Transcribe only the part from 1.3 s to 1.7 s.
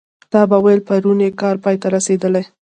کار